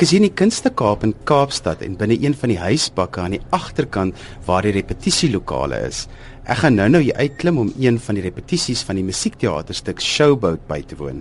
[0.00, 3.34] Ek is hier in die Kunstekaap in Kaapstad en binne een van die huisbakke aan
[3.34, 6.06] die agterkant waar die repetisielokale is.
[6.48, 10.78] Ek gaan nou-nou hier uitklim om een van die repetisies van die musiekteaterstuk Showboat by
[10.88, 11.20] te woon.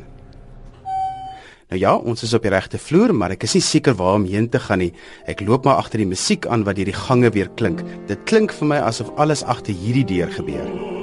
[1.68, 4.30] Nou ja, ons is op die regte vloer, maar ek is nie seker waar om
[4.32, 4.94] heen te gaan nie.
[5.28, 7.84] Ek loop maar agter die musiek aan wat deur die gange weer klink.
[8.08, 10.99] Dit klink vir my asof alles agter hierdie deur gebeur.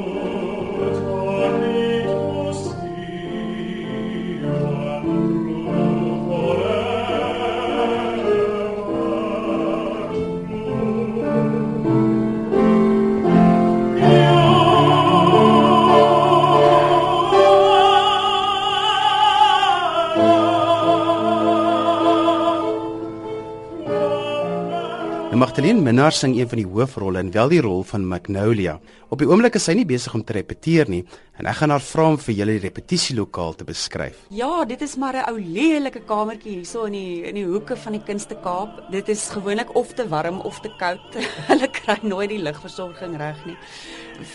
[25.86, 28.72] Minnar sing een van die hoofrolle en wel die rol van Magnolia.
[29.14, 31.04] Op die oomblik is sy nie besig om te repeteer nie
[31.38, 34.24] en ek gaan haar vra om vir julle die repetisielokaal te beskryf.
[34.34, 37.92] Ja, dit is maar 'n ou lelike kamertjie hierso in die in die hoeke van
[37.92, 38.90] die Kunstekaap.
[38.90, 41.14] Dit is gewoonlik of te warm of te koud.
[41.50, 43.56] Hulle kry nooit die ligversorging reg nie.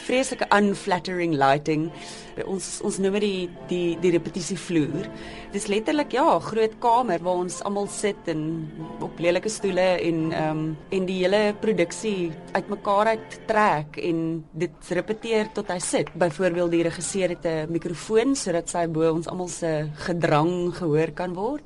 [0.06, 1.92] Vreeslike unflattering lighting.
[2.48, 5.08] Ons ons noem dit die die die repetisievloer.
[5.54, 10.32] Dis letterlik ja, 'n groot kamer waar ons almal sit en op lelike stoele en
[10.32, 16.14] ehm um, en die hele produksie uitmekaar uit trek en dit repeteer tot hy sit.
[16.14, 21.34] Byvoorbeeld die regisseur het 'n mikrofoon sodat sy bo ons almal se gedrang gehoor kan
[21.34, 21.64] word.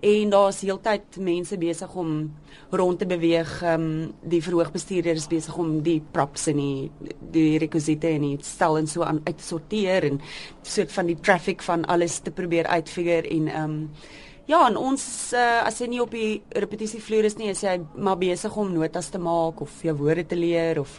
[0.00, 2.30] En daar's heeltyd mense besig om
[2.70, 3.62] rond te beweeg.
[3.66, 6.90] Um, die verhoogbestuurder is besig om die props en die
[7.34, 10.20] die rekwisiete en die stel en so aan uit te sorteer en
[10.62, 13.82] soort van die traffic van alles te probeer uitfigure en ehm um,
[14.48, 15.02] Ja, en ons
[15.36, 19.10] uh, as jy nie op die repetisievloer is nie, is jy maar besig om notas
[19.12, 20.94] te maak of jou woorde te leer of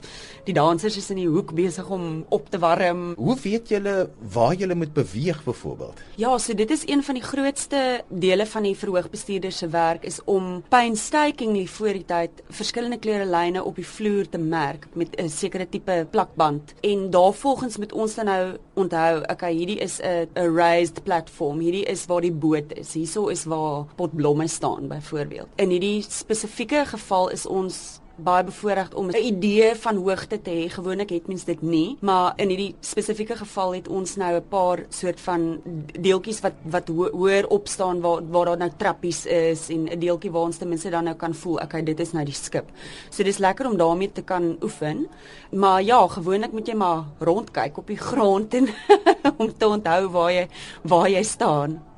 [0.46, 3.16] die dansers is in die hoek besig om op te warm.
[3.18, 3.96] Hoe weet julle
[4.36, 6.04] waar julle moet beweeg byvoorbeeld?
[6.22, 10.22] Ja, so dit is een van die grootste dele van die verhoogbestuurder se werk is
[10.30, 15.30] om painstakingly voor die tyd verskillende kleure lyne op die vloer te merk met 'n
[15.30, 16.76] sekere tipe plakband.
[16.86, 21.60] En daarvolgens moet ons dan nou onthou, okay, hierdie is 'n raised platform.
[21.60, 22.94] Hierdie is waar die boot is.
[22.94, 25.48] Hierso is is waar potblomme staan byvoorbeeld.
[25.56, 30.70] In hierdie spesifieke geval is ons baie bevoorreg om 'n idee van hoogte te hê.
[30.70, 34.86] Gewoonlik het mens dit nie, maar in hierdie spesifieke geval het ons nou 'n paar
[34.90, 35.62] soort van
[36.00, 40.00] deeltjies wat wat ho hoër op staan waar waar daar nou trappies is en 'n
[40.00, 42.70] deeltjie waar ons ten minste dan nou kan voel, okay, dit is nou die skip.
[43.10, 45.08] So dis lekker om daarmee te kan oefen.
[45.52, 48.68] Maar ja, gewoonlik moet jy maar rondkyk op die grond en
[49.38, 50.48] om te onthou waar jy
[50.84, 51.90] waar jy staan.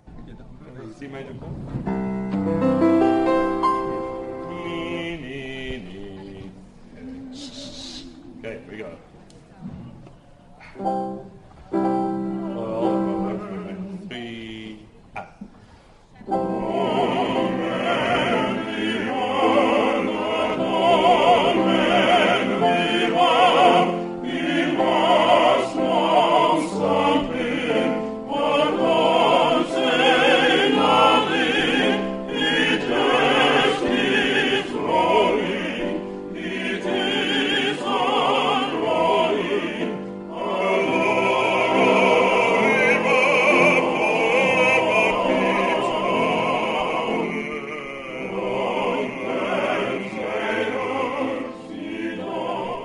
[1.01, 2.00] See my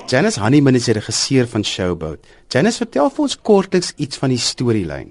[0.07, 2.27] Janice Honeyman is die regisseur van Showboat.
[2.55, 5.09] Janice, vertel vir ons kortliks iets van die storielyn.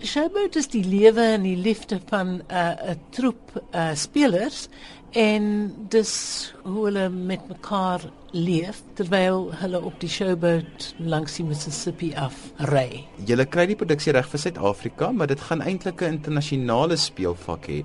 [0.00, 4.70] Showboat is die lewe en die liefde van 'n uh, troep uh, spelers
[5.12, 5.44] en
[5.92, 6.14] dis
[6.64, 8.00] hoe hulle met mekaar
[8.32, 12.34] leef terwyl hulle op die showboat langs die Mississippi af
[12.72, 13.04] ry.
[13.28, 17.84] Julle kry die produksie reg vir Suid-Afrika, maar dit gaan eintlik 'n internasionale speelvak hê.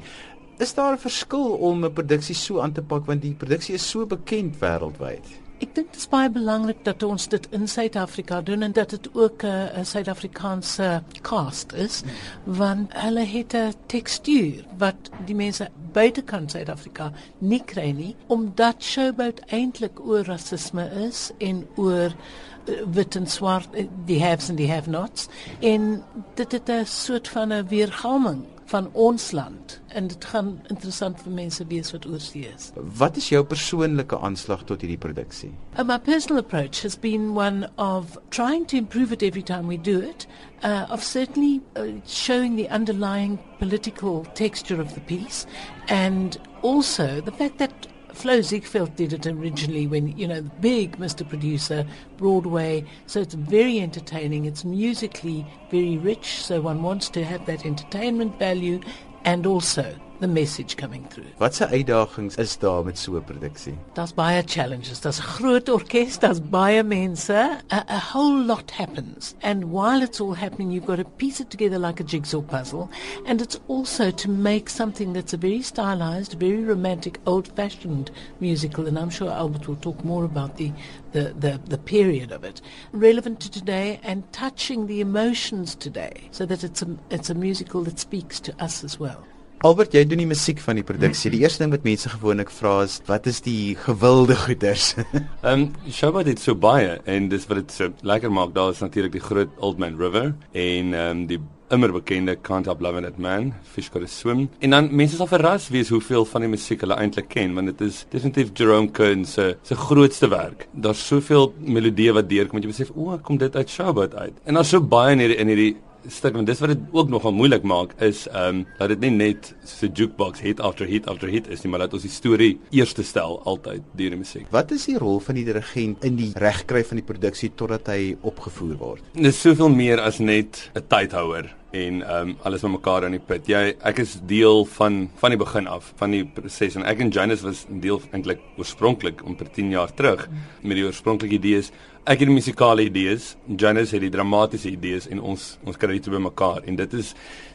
[0.59, 3.89] Is daar 'n verskil om 'n produksie so aan te pak want die produksie is
[3.89, 5.44] so bekend wêreldwyd?
[5.63, 9.07] Ek dink dit is baie belangrik dat ons dit in Suid-Afrika doen en dat dit
[9.15, 12.01] ook 'n Suid-Afrikaanse cast is
[12.43, 19.39] want hulle het 'n tekstuur wat die mense buitekant Suid-Afrika nie kry nie omdat Showboat
[19.47, 24.67] eintlik oor rasisme is en oor uh, wit en swart eh, die haves and the
[24.67, 25.27] have nots
[25.61, 26.03] en
[26.35, 31.33] dit het 'n soort van 'n weergalming van ons land en dit gaan interessant vir
[31.37, 32.71] mense wees wat oorsee is.
[32.75, 35.51] Wat is jou persoonlike aanslag tot hierdie produksie?
[35.77, 39.77] Uh, my personal approach has been one of trying to improve it every time we
[39.77, 40.27] do it,
[40.63, 45.45] uh, of certainly uh, showing the underlying political texture of the piece
[45.87, 50.97] and also the fact that Flo Ziegfeld did it originally when, you know, the big
[50.97, 51.27] Mr.
[51.27, 51.85] Producer,
[52.17, 52.85] Broadway.
[53.07, 54.45] So it's very entertaining.
[54.45, 56.41] It's musically very rich.
[56.41, 58.79] So one wants to have that entertainment value
[59.25, 61.25] and also the message coming through.
[61.37, 63.77] Watse uitdagings is daar met so 'n produksie?
[63.93, 64.99] Daar's baie challenges.
[65.01, 67.59] Daar's 'n groot orkes, daar's baie mense.
[67.71, 69.35] A, a whole lot happens.
[69.41, 72.89] And while it's all happening, you've got to piece it together like a jigsaw puzzle.
[73.25, 78.87] And it's also to make something that's a very stylized, very romantic, old-fashioned musical.
[78.87, 80.71] And I'm sure Albert will talk more about the,
[81.11, 82.61] the, the, the period of it,
[82.91, 87.83] relevant to today and touching the emotions today, so that it's a, it's a musical
[87.83, 89.23] that speaks to us as well.
[89.65, 91.31] Albert, jy doen die musiek van die produksie.
[91.33, 94.91] Die eerste ding wat mense gewoonlik vra is, wat is die gewilde goeders?
[94.99, 98.53] Ehm um, Showboat het so baie en dis wat dit so lekker maak.
[98.53, 101.39] Daar is natuurlik die groot Old Man River en ehm um, die
[101.73, 104.49] immer bekende Can't Help Loving That Man, Fish Gotta Swim.
[104.59, 107.81] En dan mense sal verras wees hoeveel van die musiek hulle eintlik ken want dit
[107.87, 110.67] is definitief Jerome Kern se se grootste werk.
[110.73, 114.37] Daar's soveel melodieë wat deurkom jy besef, o, kom dit uit Showboat uit.
[114.45, 115.73] En daar's so baie in hierdie in hierdie
[116.11, 119.11] stuk en dis wat dit ook nogal moeilik maak is ehm um, dat dit nie
[119.11, 122.11] net so 'n jukebox hit after hit after hit is nie maar dat ons die
[122.11, 124.47] storie eerste stel altyd deur die musiek.
[124.51, 128.17] Wat is die rol van die dirigent in die regkry van die produksie totdat hy
[128.21, 129.03] opgevoer word?
[129.13, 133.25] Dis soveel meer as net 'n tydhouer en ehm um, alles met mekaar in die
[133.27, 133.47] pit.
[133.47, 137.11] Jy ek is deel van van die begin af van die proses en ek en
[137.11, 140.27] Janus was deel eintlik oorspronklik om per 10 jaar terug
[140.61, 141.71] met die oorspronklike idees
[142.05, 146.09] ek het die musikale idees, Janus het die dramatiese idees en ons ons kry dit
[146.13, 147.13] by mekaar en dit is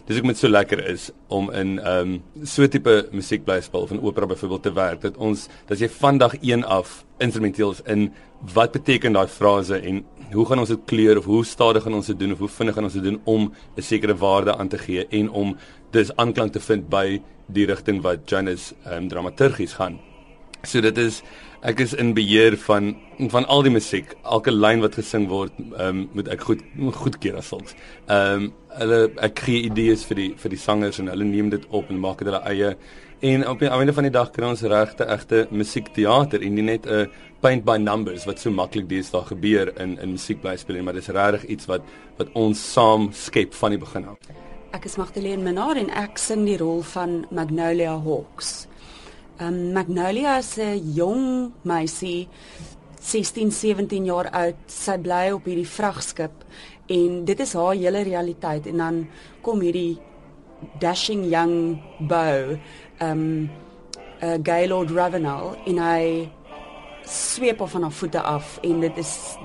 [0.08, 4.26] dis ek met so lekker is om in ehm um, so tipe musiekblyspel van opera
[4.26, 8.08] byvoorbeeld te werk dat ons dat jy vandag 1 af instrumenteel is in
[8.54, 10.02] wat beteken daai frase en
[10.34, 12.74] hoe gaan ons dit kleur of hoe stadig gaan ons dit doen of hoe vinnig
[12.74, 15.56] gaan ons dit doen om 'n sekere waarde aan te gee en om
[15.92, 20.00] dis aanklank te vind by die rigting wat Janus ehm um, dramaturgies gaan.
[20.62, 21.22] So dit is
[21.60, 22.94] ek is in beheer van
[23.28, 24.14] van al die musiek.
[24.24, 26.62] Elke lyn wat gesing word, ehm um, moet ek goed
[27.02, 27.76] goedkeur as volks.
[28.06, 28.48] Ehm um,
[28.80, 32.00] hulle ek gee idees vir die vir die sangers en hulle neem dit op en
[32.00, 32.76] maak dit hulle eie.
[33.20, 36.86] En op die einde van die dag kry ons regte egte musiekteater en nie net
[36.86, 37.10] 'n
[37.40, 41.66] paint by numbers wat so maklik deesdae gebeur in in musiekblyspel, maar dis regtig iets
[41.66, 41.82] wat
[42.16, 44.16] wat ons saam skep van die begin af.
[44.72, 48.69] Ek is Magdalene Minnar en ek sing die rol van Magnolia Hawks.
[49.40, 52.28] Um Magnolia is 'n jong meisie
[53.00, 54.56] 16, 17 jaar oud.
[54.66, 56.44] Sy bly op hierdie vragskip
[56.86, 59.08] en dit is haar hele realiteit en dan
[59.40, 59.98] kom hierdie
[60.78, 62.58] dashing young beau
[63.00, 63.48] um
[64.22, 66.28] uh, Gaylord Ravenel en hy
[67.08, 69.38] sweep haar van haar voete af en dit is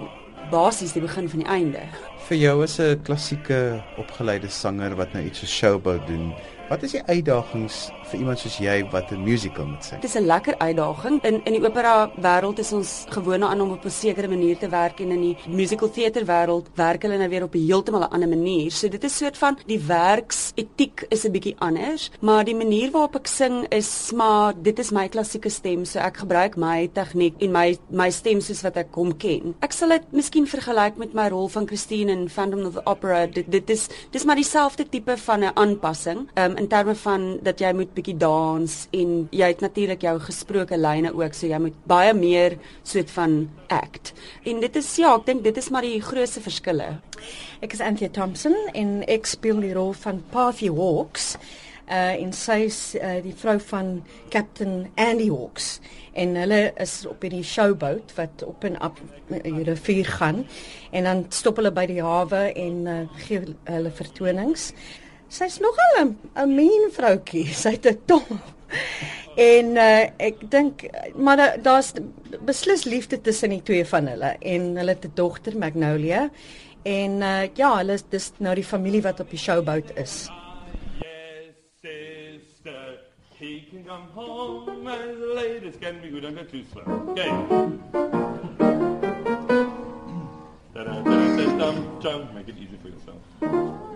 [0.52, 1.88] basies die begin van die einde.
[2.28, 6.34] Vir jou as 'n klassieke opgeleide sanger wat nou iets so showboat doen,
[6.70, 10.02] wat is die uitdagings vir iemand soos jy wat 'n musical moet sing.
[10.02, 11.24] Dit is 'n lekker uitdaging.
[11.24, 14.70] In in die opera wêreld is ons gewoond aan om op 'n sekere manier te
[14.70, 18.14] werk en in die musical theater wêreld werk hulle nou weer op 'n heeltemal 'n
[18.14, 18.72] ander manier.
[18.72, 23.16] So dit is soort van die werksetiek is 'n bietjie anders, maar die manier waarop
[23.16, 27.52] ek sing is maar dit is my klassieke stem, so ek gebruik my tegniek en
[27.52, 29.56] my my stem soos wat ek hom ken.
[29.62, 33.26] Ek sal dit miskien vergelyk met my rol van Christine in Phantom of the Opera.
[33.26, 37.60] Dit dit is dis maar dieselfde tipe van 'n aanpassing, um, in terme van dat
[37.60, 41.78] jy moet bietjie dans en jy het natuurlik jou gesproke lyne ook, so jy moet
[41.90, 43.38] baie meer soort van
[43.68, 44.14] act.
[44.46, 46.96] En dit is ja, ek dink dit is maar die grootste verskille.
[47.66, 51.36] Ek is Anthea Thompson en ek speel die rol van Pathy Hawks.
[51.86, 54.00] Uh en sy is uh, die vrou van
[54.34, 55.76] Captain Andy Hawks
[56.18, 58.98] en hulle is op hierdie showboat wat op en af
[59.30, 60.46] die rivier gaan
[60.90, 62.96] en dan stop hulle by die hawe en uh,
[63.28, 64.72] gee hulle vertonings.
[65.30, 67.48] Sy's nogal 'n 'n mean vroutjie.
[67.64, 68.40] Sy't 'n tong.
[69.36, 71.92] En uh, ek dink maar daar's
[72.48, 76.30] beslis liefde tussen die twee van hulle en hulle het 'n dogter Magnolia
[76.84, 80.30] en uh, ja, hulle is dis nou die familie wat op die showboat is.
[83.38, 86.84] He can come home and the ladies can be good and too slow.
[87.12, 87.30] Okay.
[92.34, 93.95] Make it easy for yourself.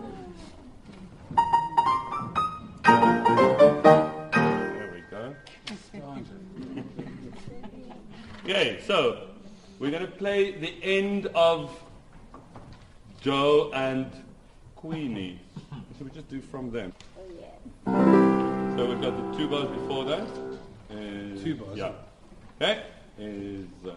[8.50, 9.28] Okay, so
[9.78, 11.70] we're going to play the end of
[13.22, 14.12] Joe and
[14.76, 15.40] Queenie.
[15.96, 16.92] Should we just do from them.
[17.16, 18.76] Oh, yeah.
[18.76, 20.28] So we've got the two bars before that.
[21.44, 21.78] two bars?
[21.78, 21.92] Yeah.
[22.60, 22.86] Okay?
[23.20, 23.68] Is.
[23.86, 23.92] Uh,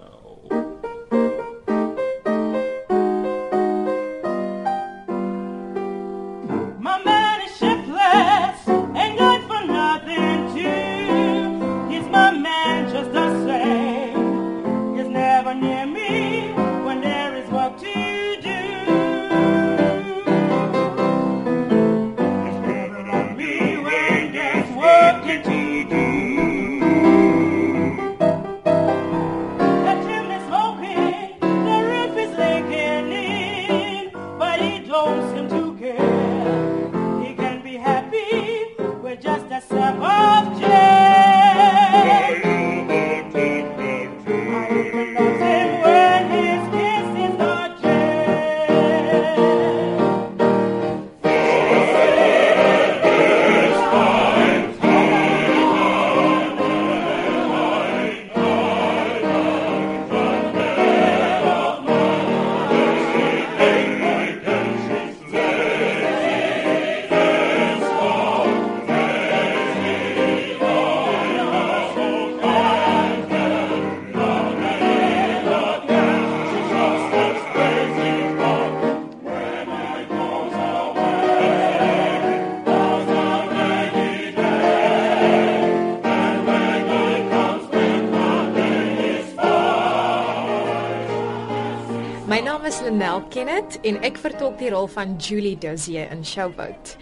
[92.81, 96.95] Lenel Kenneth en ek vertolk die rol van Julie Dozier in Showboat.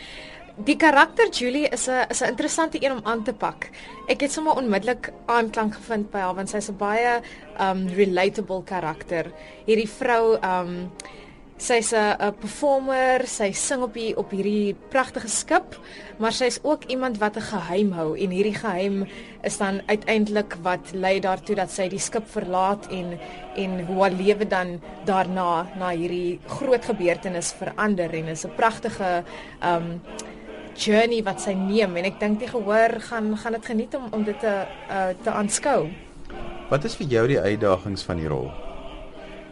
[0.66, 3.70] Die karakter Julie is 'n is 'n interessante een om aan te pak.
[4.08, 7.20] Ek het sommer onmiddellik aanklank gevind by haar want sy's 'n baie
[7.60, 9.32] um relatable karakter.
[9.66, 10.90] Hierdie vrou um
[11.60, 15.76] sy's 'n performer, sy sing op die op hierdie pragtige skip,
[16.18, 19.06] maar sy's ook iemand wat 'n geheim hou en hierdie geheim
[19.42, 23.18] is dan uiteindelik wat lei daartoe dat sy die skip verlaat en
[23.56, 29.24] en hoe haar lewe dan daarna na hierdie groot gebeurtenis verander en is 'n pragtige
[29.62, 30.00] um
[30.76, 34.24] journey wat sy neem en ek dink die gehoor gaan gaan dit geniet om om
[34.24, 35.88] dit te uh, te aanskou.
[36.70, 38.69] Wat is vir jou die uitdagings van die rol?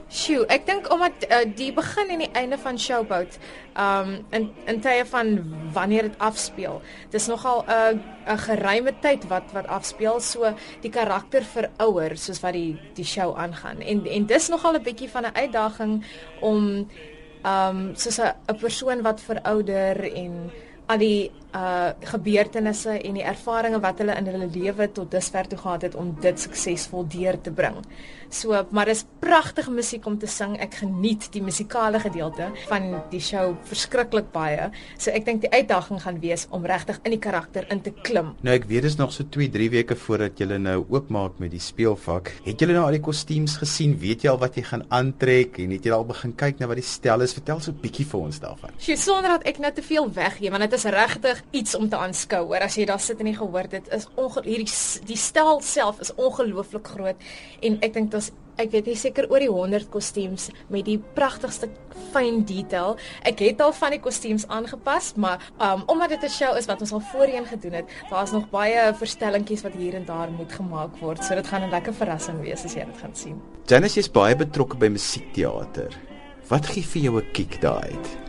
[0.08, 3.34] Sjoe, ek dink omdat uh, die begin en die einde van Showboat,
[3.76, 5.34] um in in tye van
[5.74, 6.80] wanneer dit afspeel,
[7.12, 12.40] dis nogal 'n uh, 'n geruime tyd wat wat afspeel, so die karakter verouer soos
[12.40, 13.84] wat die die show aangaan.
[13.84, 16.04] En en dis nogal 'n bietjie van 'n uitdaging
[16.40, 16.88] om
[17.44, 20.50] um soos 'n 'n persoon wat verouder en
[20.86, 25.58] al die uh gebeurtenisse en die ervarings wat hulle in hulle lewe tot dusver toe
[25.58, 27.80] gehad het om dit suksesvol deur te bring.
[28.28, 30.58] So, maar dis pragtige musiek om te sing.
[30.60, 34.68] Ek geniet die musikale gedeelte van die show verskriklik baie.
[35.00, 38.34] So ek dink die uitdaging gaan wees om regtig in die karakter in te klim.
[38.44, 41.62] Nou ek weet dis nog so 2, 3 weke voordat jy nou oopmaak met die
[41.62, 42.34] speelvak.
[42.44, 43.96] Het jy nou al die kostuums gesien?
[44.00, 46.80] Weet jy al wat jy gaan aantrek en het jy al begin kyk na wat
[46.82, 47.36] die stel is?
[47.36, 48.76] Vertel so 'n bietjie vir ons daarvan.
[48.78, 51.96] Sy sonder dat ek net te veel weggee, want dit is regtig iets om te
[51.96, 52.46] aanskou.
[52.46, 54.08] Hoor as jy daar sit en jy gehoor dit is
[54.44, 54.68] hierdie
[55.06, 57.16] die stel self is ongelooflik groot
[57.62, 61.68] en ek dink daar's ek weet nie seker oor die 100 kostuums met die pragtigste
[62.12, 62.96] fyn detail.
[63.28, 66.80] Ek het al van die kostuums aangepas, maar um, omdat dit 'n show is wat
[66.80, 70.96] ons al voorheen gedoen het, daar's nog baie verstellingkies wat hier en daar moet gemaak
[71.00, 71.24] word.
[71.24, 73.40] So dit gaan 'n lekker verrassing wees as jy dit gaan sien.
[73.66, 75.94] Janice is baie betrokke by musiekteater.
[76.48, 78.27] Wat gee vir jou 'n kick daai uit?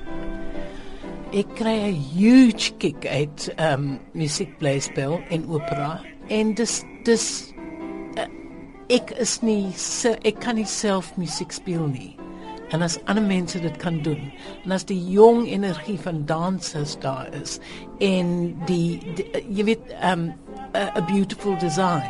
[1.30, 7.54] Ek kry 'n huge kick uit um musiekblyspel en opera en dis dis
[8.90, 9.70] ek is nie
[10.26, 12.18] ek kan nie self musiek speel nie.
[12.74, 14.32] En as ander mense dit kan doen,
[14.66, 17.60] en as die jong energie van dansers daar is
[18.00, 20.34] en die, die jy weet um
[20.74, 22.10] a, a beautiful design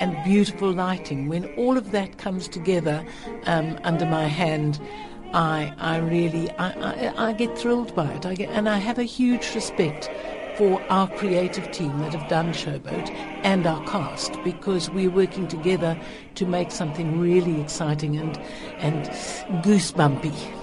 [0.00, 3.00] and beautiful lighting when all of that comes together
[3.46, 4.80] um under my hand
[5.32, 6.70] I I really I
[7.08, 8.26] I, I get thrilled by it.
[8.26, 10.10] I get and I have a huge respect
[10.56, 13.08] for our creative team that have done Showboat
[13.44, 15.98] and our cast because we're working together
[16.34, 18.38] to make something really exciting and
[18.78, 19.06] and
[19.64, 20.59] goosebumpy.